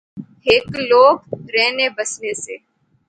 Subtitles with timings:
[0.45, 1.19] ہیک لوک
[1.53, 2.55] رہنے بسنے سے